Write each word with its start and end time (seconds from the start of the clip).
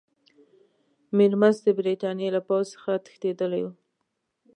میرمست 1.17 1.61
د 1.65 1.67
برټانیې 1.77 2.29
له 2.35 2.41
پوځ 2.47 2.65
څخه 2.75 2.91
تښتېدلی 3.05 3.61
وو. 3.63 3.73